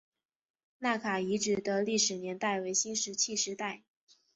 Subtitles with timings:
[0.79, 3.83] 纳卡遗址的历史年代为新石器时代。